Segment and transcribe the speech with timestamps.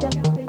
[0.00, 0.41] Chao.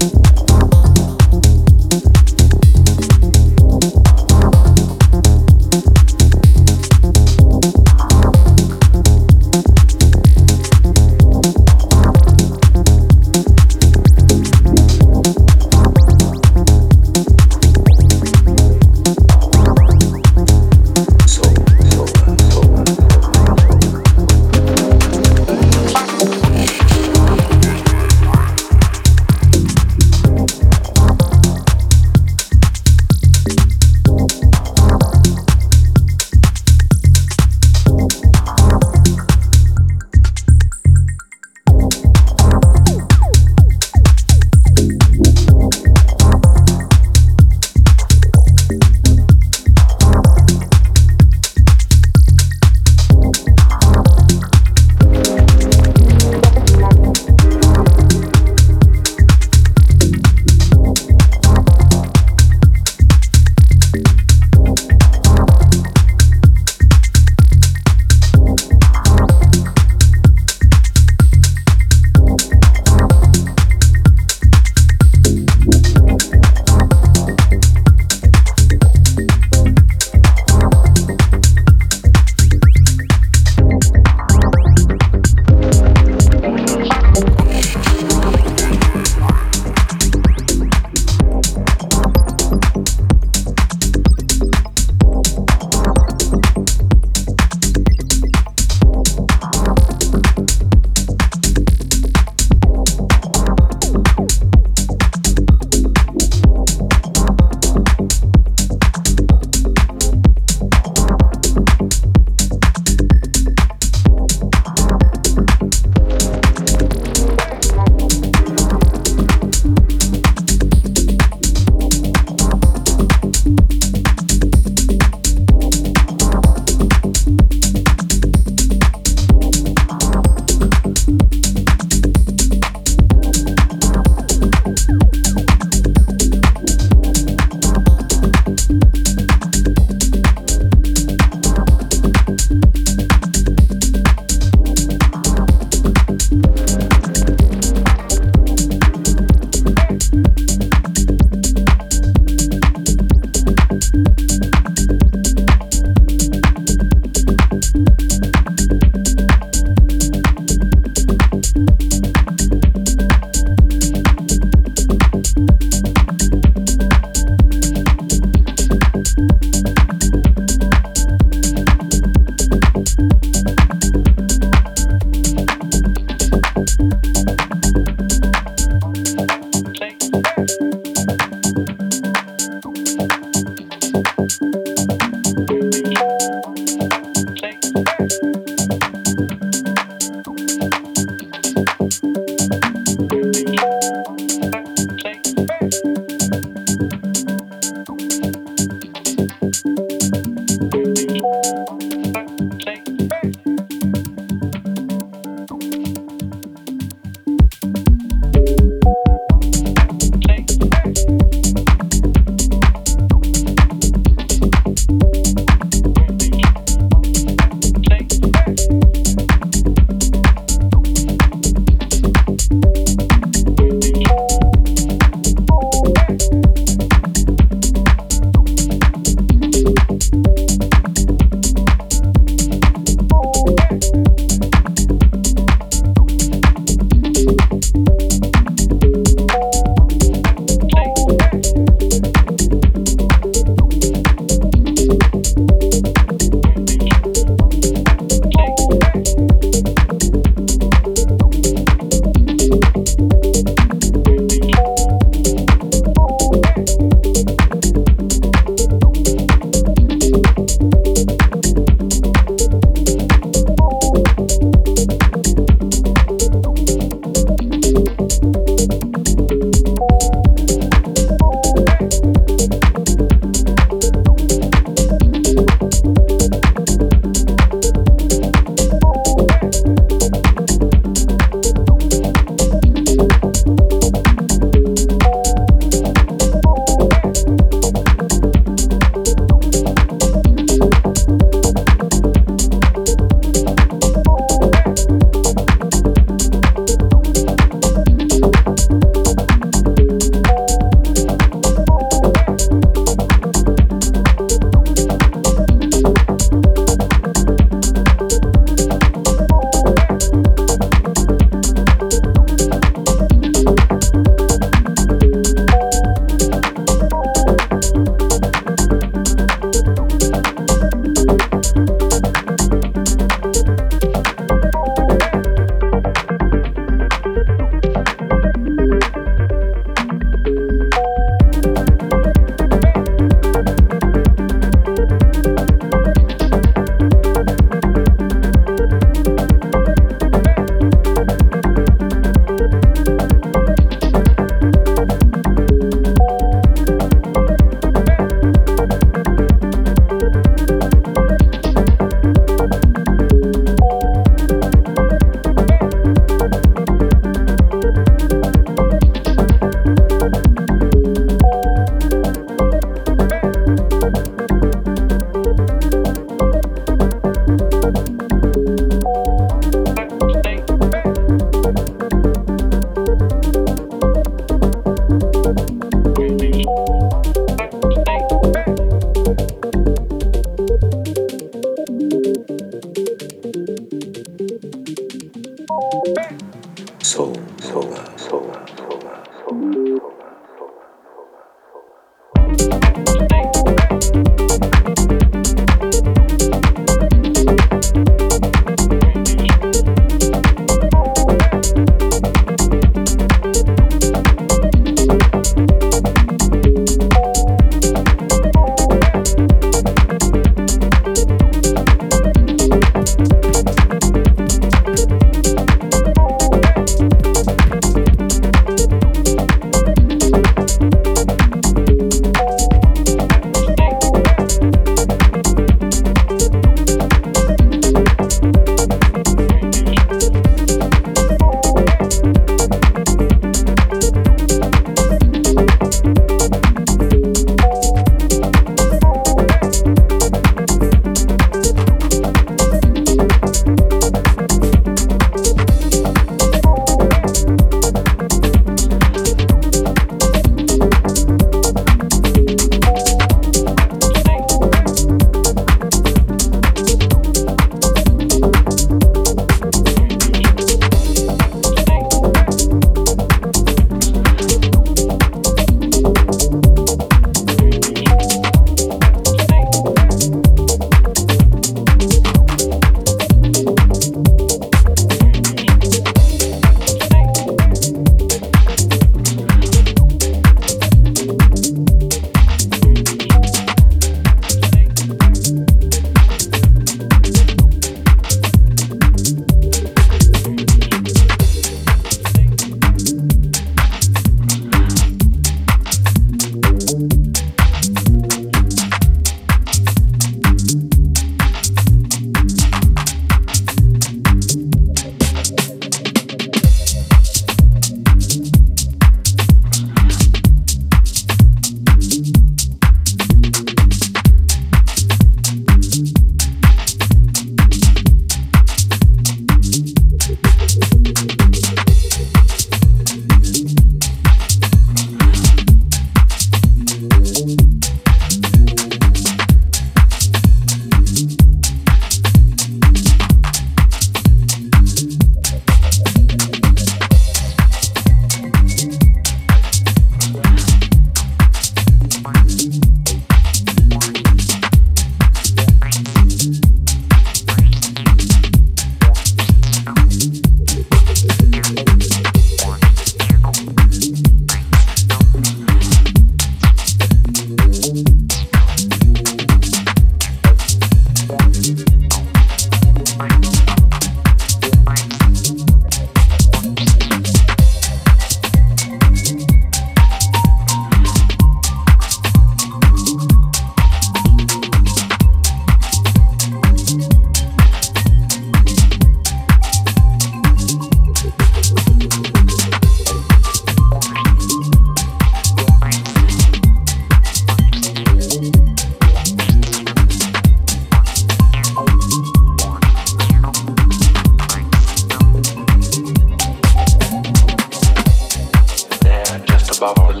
[599.61, 600.00] about